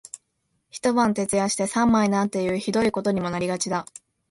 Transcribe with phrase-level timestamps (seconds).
[0.71, 3.85] 一晩徹夜して三枚なんていう酷いことにもなりがちだ